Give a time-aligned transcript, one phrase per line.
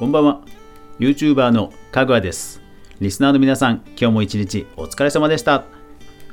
[0.00, 0.40] こんばんは。
[0.98, 2.62] YouTuber のかぐわです。
[3.00, 5.64] リスナーの皆さん今日も一日お疲れ様でした。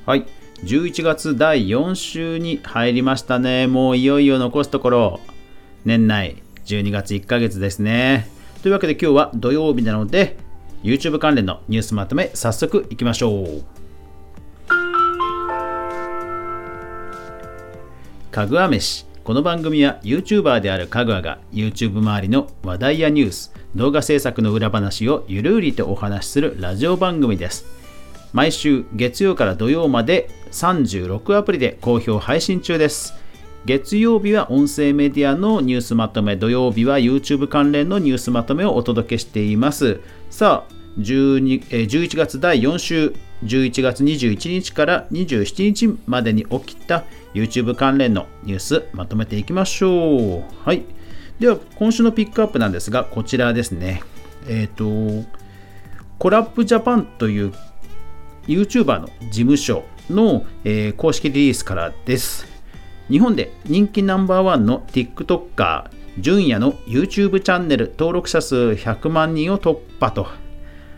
[0.05, 0.25] はい。
[0.63, 3.67] 11月第4週に入りましたね。
[3.67, 5.19] もういよいよ残すところ。
[5.83, 8.29] 年内12月1ヶ月ですね。
[8.61, 10.37] というわけで今日は土曜日なので
[10.81, 13.63] YouTube 関連のニュースまとめ早速いきましょう。
[18.31, 19.07] かぐわ飯。
[19.27, 27.67] この番組は YouTuber であるかぐわが YouTube 周りの話題やニュース動画制作の裏話をゆるりとお話しするラジオ番組です
[28.33, 33.13] 毎週月曜から土曜まで36アプリで好評配信中です
[33.65, 40.01] 月曜日は音声メディアのニュースまとめ土曜日は YouTube 関連のニュースまとめをお届けしています
[40.31, 43.13] さあ12え11月第4週
[43.43, 47.03] 11月21日から27日までに起きた
[47.35, 50.43] YouTube 関連のニュースまとめていきましょう。
[50.65, 50.96] はい。
[51.39, 54.01] では、今週のピックアップなんですが、こちらですね。
[54.47, 55.29] えっ、ー、と、
[56.17, 57.53] コラップジャパンという
[58.47, 62.47] YouTuber の事務所の、えー、公式リリースからです。
[63.09, 70.27] 日本で人気ナンバーワンの TikToker、純也の YouTube チャンネル登録者数100万人を突破と。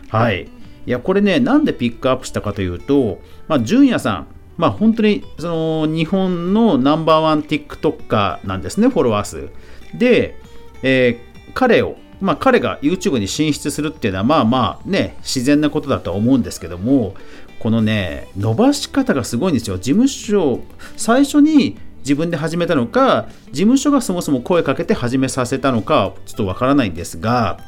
[0.08, 0.48] はい。
[0.86, 9.50] いや、これね、なんでピックアップしたかというと、まあ、純也さん、まあ、本当にその日本のナンバーワン TikToker なんですね、フォロワー数。
[9.94, 10.36] で、
[10.82, 17.14] えー、彼を、まあ、彼が YouTube に進出するっていうのは、まあまあね、自然なことだとは思うんですけども、
[17.58, 19.76] このね、伸ばし方がすごいんですよ。
[19.76, 20.60] 事務所、
[20.96, 27.58] 最初に自分で始めたのか、事務所がそもそも声かけて始めさせたのか、ちょっとわからないんですが、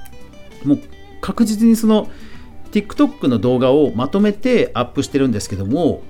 [0.64, 0.80] もう
[1.20, 2.08] 確実にその
[2.72, 6.02] TikTok の動画をまとめてアップしてるんですけども、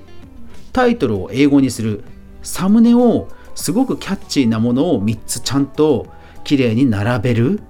[0.72, 2.04] タイトルを英語にする、
[2.42, 6.06] サムネをすごくキャッチーなものを3つちゃんと
[6.44, 7.60] 綺麗に並べる、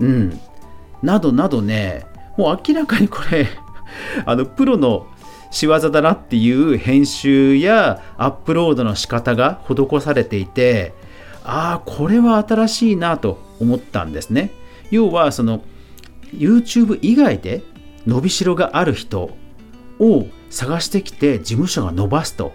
[0.00, 0.40] うん、
[1.02, 2.06] などなどね、
[2.36, 3.48] もう明らかにこれ
[4.24, 5.06] あの、プロの
[5.50, 10.94] 仕業だなっていう編集やアップロードの仕方が施されていて、
[11.44, 14.50] ああ、これは新しいなと思ったんですね。
[14.90, 15.62] 要は、その、
[16.34, 17.62] YouTube 以外で
[18.06, 19.30] 伸びしろがある人
[19.98, 22.52] を探してきて事務所が伸ばすと。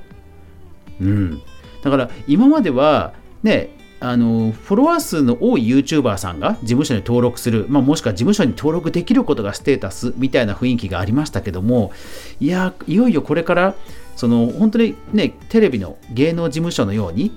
[1.00, 1.42] うん。
[1.90, 11.92] だから今まではね、あのフォロワー数の多い YouTuber さんが事務所に登録する、まあ、もしくは事務所に登録できることがステータスみたいな雰囲気がありましたけども
[12.40, 13.76] いやいよいよこれから
[14.16, 17.32] その本当にねテレビの芸能事務所のように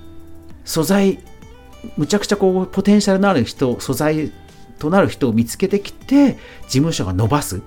[0.63, 1.19] 素材
[1.97, 4.31] むちゃくちゃこうポテンシャルのある人素材
[4.77, 7.61] となる人を見つけてきて事務所が伸ばすっ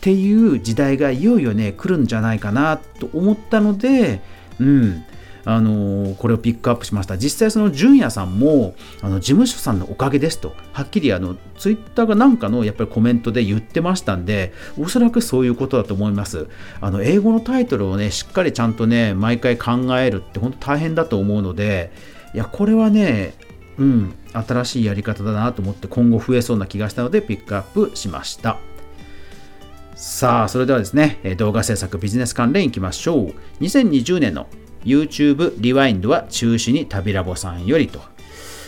[0.00, 4.20] ていう時代がいよいよね来るんじゃないかなと思ったので
[4.60, 5.04] うん。
[5.44, 7.16] あのこれをピックアップしました。
[7.16, 10.54] 実際その純也さんもあの事務所さんのおかげですと。
[10.72, 16.48] はっきりあのツイッターがなんかのやっぱりコメントで言ってましたんでおそらくそういうことだと思います。
[16.80, 21.92] あの英語のタイトルをねしっかりちゃんとね毎回考えるって本当大変だと思うので
[22.34, 23.34] いやこれはね
[23.78, 28.58] うん新しいやり方だなと思って今後増えそうな気がしたのでピックアップしました。
[29.98, 33.34] さあ、それではですね、動画制作ビジネス関連いきましょう。
[33.60, 34.46] 2020年の
[34.88, 38.00] YouTube リワインドは中止に旅ラボさんよりと。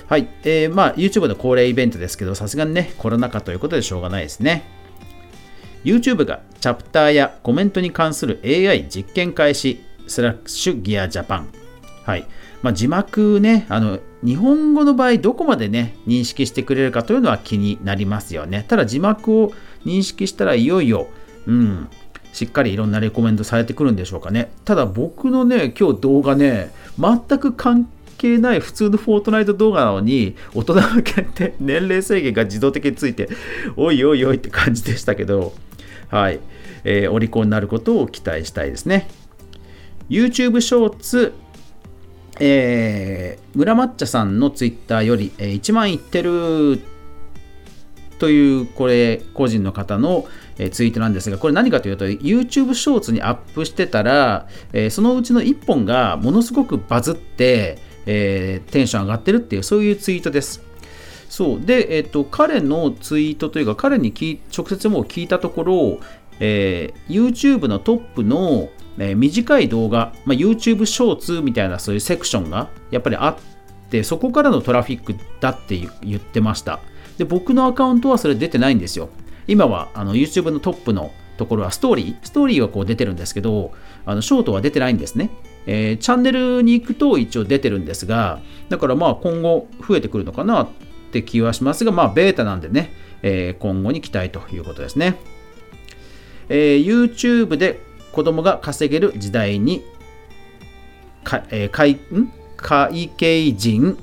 [0.06, 0.28] はい。
[0.42, 4.64] えー、まあ、YouTube の恒例イベントですけど、さすがにね、コロナ禍ということでしょうがないですね。
[5.84, 11.48] YouTube がチャプターやコメントに関する AI 実験開始、スラッシュギアジャパン。
[12.04, 12.26] はい。
[12.62, 18.64] まあ、字幕ね、あの、日本語の場合、どこまでね、認識してくれるかというのは気になりますよね。
[18.68, 19.52] ただ、字幕を
[19.86, 21.06] 認識したらいよいよ、
[21.46, 21.88] うん、
[22.32, 24.52] しっかりいろんなレコメンドされてくるんでしょうかね。
[24.64, 33.28] ただ僕のね、今日動画ね、全く関係ない普通のフォートナイト動画なのに、大人向けって 年齢制限が自動的について、
[33.76, 35.54] おいおいおいって感じでしたけど、
[36.08, 36.40] はい。
[36.84, 39.08] えー、オリコンになることを期待したいですね。
[40.08, 41.32] YouTube ショーツ、
[42.40, 46.80] えー、村抹茶さんのツイッターより、えー、1万いってる
[48.18, 50.26] というこれ個人の方の
[50.62, 60.62] えツイートなんですがこれ何かというと YouTube ショーツにアップしてたらえそのうちの1本がものすごくバズって、えー、テンション上がってるっていうそういうツイートです。
[61.30, 61.60] そう。
[61.60, 64.12] で、えっ、と彼のツイートというか彼に
[64.56, 66.00] 直接もう聞いたところ、
[66.40, 68.68] え、YouTube のトップの、
[68.98, 73.36] え短い動画、まあ、YouTube ショーツみたいなそういうセクションがやっぱりあっ
[73.88, 76.80] てそこからのトラフィックだって言ってました。
[77.16, 79.08] で、僕のアカウントはそれ出てないんですよ。
[79.46, 83.72] 今はあの YouTube のトップのところはストーリー、ストーリーはこう出てるんですけど、
[84.04, 85.30] あのショートは出てないんですね。
[85.66, 90.68] えー、チャンネルに行くと一応出てるんですが、だからまあ今後増えてくるのかなっ
[91.12, 92.92] て気はしますが、まあベータなんでね、
[93.22, 95.18] えー、今後に期待ということですね。
[96.48, 97.80] えー、YouTube で
[98.12, 99.84] 子供が稼げる時代に
[101.24, 102.32] か、えー、会ん？
[102.56, 103.96] 会計人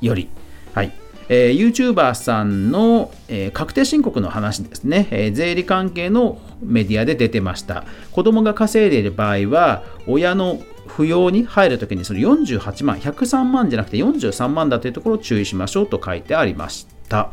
[0.00, 0.28] より、
[0.74, 0.92] はい
[1.28, 7.84] えー、YouTuber さんの、えー、確定申告の話ですね、えー、税理関係のメディアで出てました。
[8.12, 17.30] 子供が稼いでいる場合は親の扶養に入るときにその48万103万じゃなくて43万だというところを注意しましょうと書いてありました。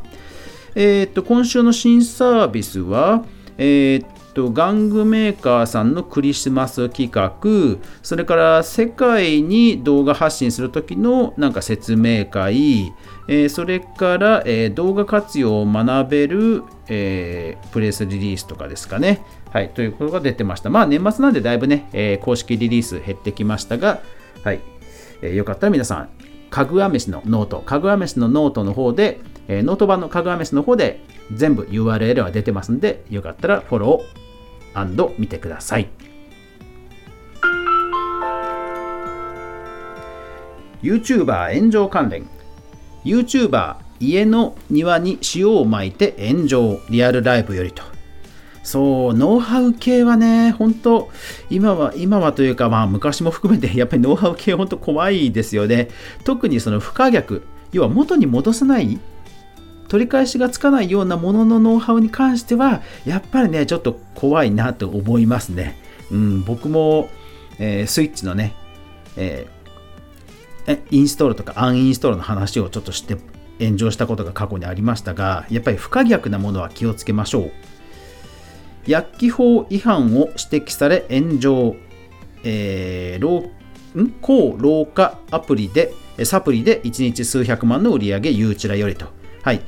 [0.76, 3.24] えー、っと今週の新サービスは
[3.58, 12.94] えー、っと玩具メーカーさんのクリスマス企画それから世界に動画発信する時のなんか説明会、
[13.28, 19.24] えー、それから、えー、動画活用を学べる、えー、プレスリリースとかですかね。
[19.52, 20.72] はいということが出てました。
[20.72, 24.02] まあ年末なんでだいぶね、え公式リリース減ってきましたが
[24.44, 24.62] はい、
[25.22, 26.10] えよかったら皆さん
[26.50, 31.02] かぐわ飯のノートかぐわ飯のノートの方で、えノート版のかぐわ飯の方で
[31.34, 35.90] 全部 URL は出てますんでよかったらフォロー見てください。
[40.82, 42.28] YouTuber 炎上関連。
[43.06, 47.84] YouTuber 家の庭に塩をまいて炎上リアルライブよりと。
[48.64, 51.10] そうノウハウ系はね本当
[51.50, 55.90] 今は今はというかまあ昔も含めて やっぱりノウハウ系本当怖いですよね。
[56.24, 57.44] 特にその不可逆。
[57.72, 59.00] 要は元に戻さない
[59.94, 65.78] 取り返しがつかないようなもののノウハウに関してはやっぱりねちょっと怖いなと思いますね。
[66.10, 67.10] うん、僕も、
[67.60, 68.56] えー、スイッチのね、
[69.18, 73.18] えー、インストールとかアンインストールの話をちょっとして
[73.60, 77.52] 炎上したことが過去にありましたがやっぱり不可逆なものは気をつけましょう。
[78.88, 81.76] 薬機法違反を指摘され炎上、
[82.44, 84.10] えー、ん？
[84.22, 85.94] 高老化アプリで
[86.26, 89.06] サプリで1日数百万の売り上げゆうちらよりと。
[89.44, 89.62] はい。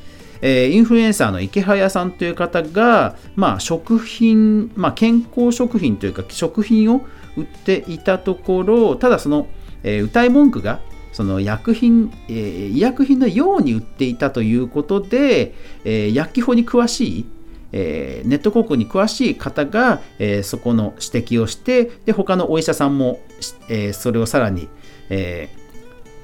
[0.48, 7.02] えー、インフルエンサーの池早さんという方が、まあ、食品、まあ、健康食品というか食品を
[7.36, 9.48] 売っていたところただその、
[9.82, 10.82] えー、歌い文句が
[11.14, 17.26] その薬品、えー、医薬品のように売っていたということで、えー、薬機法に詳しい、
[17.72, 23.20] えー、ネット広告に詳しい方が、え、そこの指摘をしてで他のお医者さんも、
[23.68, 24.68] え、それをさらに、
[25.10, 25.50] え、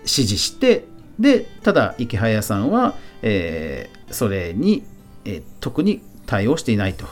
[0.01, 0.90] 指示して
[1.21, 4.83] でただ池早さんは、えー、それに、
[5.23, 7.05] えー、特に対応していないと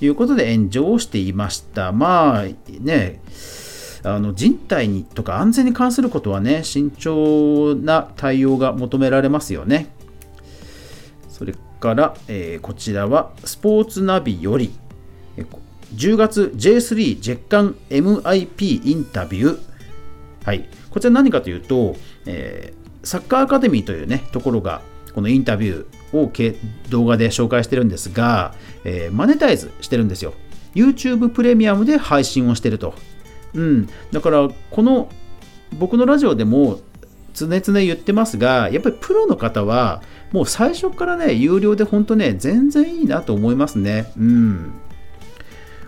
[0.00, 1.92] いうことで炎上をしていました。
[1.92, 2.44] まあ
[2.80, 3.20] ね
[4.02, 9.88] あの人体にとか安全に関することはね慎重な対応が求められますよね。
[11.30, 14.72] それから、えー、こちらはスポーツナビより
[15.94, 19.60] 10月 J3 月間 MIP インタビュー。
[20.44, 20.68] はい。
[20.90, 21.96] こちら何かというと、
[22.26, 24.82] えーサッカーアカデミーというねところが
[25.14, 26.32] このインタビューを
[26.90, 28.54] 動画で紹介してるんですが、
[28.84, 30.34] えー、マネタイズしてるんですよ。
[30.74, 32.94] YouTube プレミアムで配信をしてると。
[33.54, 33.88] うん。
[34.10, 35.08] だからこの
[35.72, 36.80] 僕のラジオでも
[37.32, 40.02] 常々言ってますがやっぱりプロの方は
[40.32, 44.12] もう最初からね有料で本当ね全然いいなと思いますね。
[44.18, 44.72] うん。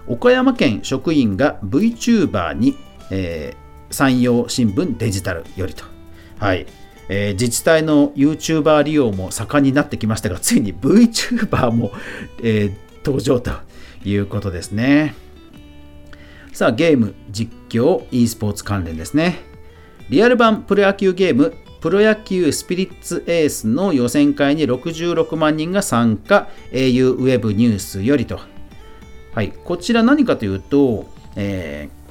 [0.06, 2.76] 岡山県職員が VTuber に、
[3.10, 5.84] えー、山陽新聞デジタルよりと。
[6.38, 6.66] はい。
[7.08, 11.92] えー、自治体の YouTuber 利用も盛んになってきましたが、ついに VTuber も、
[12.42, 13.52] えー、登場と
[14.04, 15.14] いうことですね。
[16.52, 19.40] さあ、ゲーム、実況、e スポーツ関連ですね。
[20.08, 28.40] リアル版プロ野球ゲーム、プロ野球スピリッツエースの予選会に66万人が参加、au ウェブニュースよりと。
[29.34, 32.05] はい、こちら何かというと、えー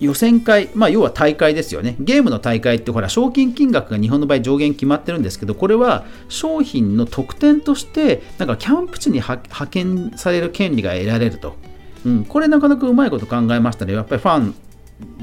[0.00, 1.96] 予選会、まあ、要は大会ですよね。
[2.00, 11.56] ゲームの大会ってほら、賞金金額が日本の場合上限決まってるんですけど、これは商品の特典として、なんかキャンプ地に派遣される権利が得られると。
[12.04, 13.94] うん、これなかなかうまいこと考えましたね。
[13.94, 14.54] やっぱりファン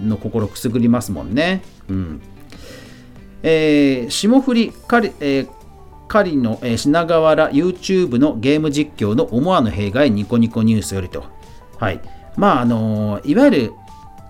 [0.10, 1.62] の心くすぐりますもんね。
[1.90, 2.22] うん。
[3.44, 5.64] えー、霜降りカリ、えー
[6.14, 11.24] カリの、えー、品川原 YouTube のゲーム実況の思わぬ弊害ニコニコニュースよりと。
[11.80, 12.02] はい。
[12.38, 13.74] まあ、あのー、いわゆる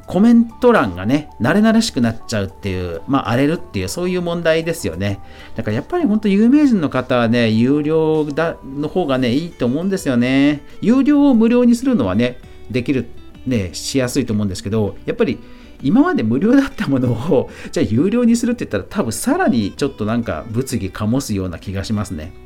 [0.05, 5.19] コメント欄がね、慣れ慣れしくなっちゃうっていう、まあ、荒れるっていう、そういう問題ですよね。
[5.55, 10.61] だからやっぱり本当有名人の方はね、有料だの方がね、いいと思うんですよね。
[10.81, 12.37] 有料を無料にするのはね、
[12.69, 13.07] できる、
[13.45, 15.39] ね、しやすいと思うんですけど、やっぱり
[15.81, 22.42] 今まで無料だったものを、じゃあ有料にするって言ったら、多分さらにちょっとなんか物議醸すような気がしますね。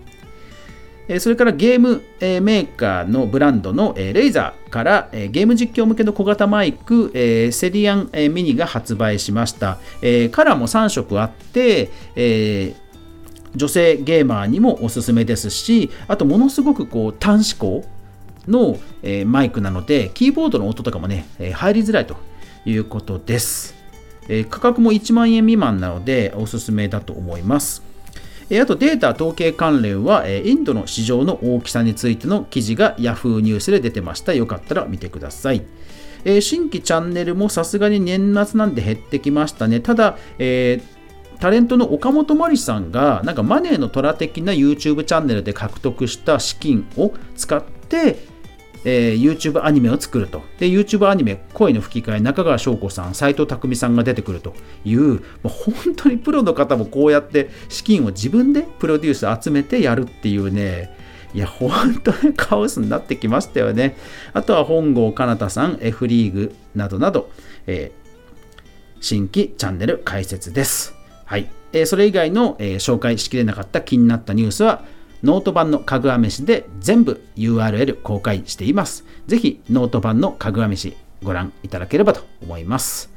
[1.20, 7.12] それからゲームメーカーのブランドのレイザーからゲーム実況向けの小型マイク
[7.52, 9.78] セリアンミニが発売しました。
[10.32, 11.90] カラーも3色あって、
[13.56, 17.86] 女性ゲーマーにもおすすめですしあとものすごくこう短指向
[18.48, 18.78] の、
[19.26, 22.18] マイクなのでキーボードの音とかもね、入りづらいと
[22.66, 23.76] いうことです、
[24.50, 27.87] 価格も1万円未満なのでおすすめだと思います
[28.50, 34.34] あとデータ統計関連はインドの市場の大きさについての記事が Yahoo ニュースで出てました。
[34.34, 35.64] よかったら見てください。
[36.42, 39.80] 新規チャンネルもさすがに年末なんで減ってきましたね。
[39.80, 40.98] ただ、えー
[41.40, 48.18] タレントの岡本真理さんがなんかマネーの虎的な YouTube チャンネルで獲得した資金を使って、
[48.86, 50.44] えー、YouTube アニメを作ると。
[50.60, 54.54] で、YouTube アニメ、声の吹き替え、中川翔子さん、斎藤工さんが出てくると
[54.86, 60.96] いう、もう本当にプロの方もこうやって資金を自分でプロデュース集めてやるっていうね、
[61.34, 63.98] いや、本当にカオスになってきましたよね。
[64.34, 67.30] あとは本郷奏太さん、F リーグなどなど、
[67.68, 70.96] えー、新規チャンネル開設です。
[71.26, 71.50] はい。
[71.74, 74.86] えー、それ以外の、えー、紹介しきれなかった気になったニュースは、
[75.24, 79.06] ノート版のかぐわ飯で全部 URL 公開しています。
[79.28, 83.12] ぜひノート版のかぐわ飯ご覧いただければと思います。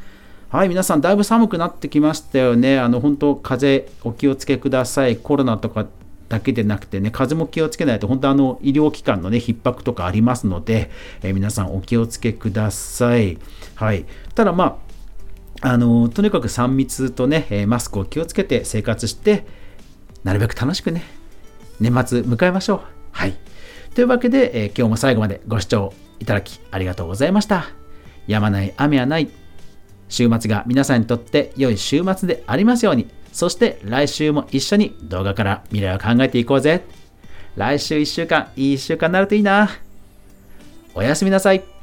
[0.48, 2.78] はい、皆さんだいぶ寒くなってきましたよね。
[2.78, 5.16] あの、本当風邪お気をつけください。
[5.16, 5.86] コロナとか
[6.28, 10.90] だけでなくてね、風邪も気をつけないと、本当あの、医療機関のね、逼迫とかありますので、
[11.22, 13.38] えー、皆さんお気をつけください。
[13.74, 14.06] はい。
[14.34, 14.78] ただま
[15.62, 19.44] あ、あのとにかく3密とね、マスクを気をつけて生活して、
[20.24, 21.02] なるべく楽しくね、
[21.80, 22.80] 年末迎えましょう。
[23.12, 23.34] はい。
[23.94, 27.66] というわけで、えー、今日も最後までご視聴いただきありがとうございました。
[28.26, 29.28] やまない雨はない。
[30.08, 33.08] 週末が皆さんにとって良い週末でありますように。
[33.32, 36.84] そして来週も一緒に動画から未来を考えていこうぜ。
[37.56, 39.70] 来週1週間、いい1週間になるといいな。
[40.94, 41.79] おやすみなさい。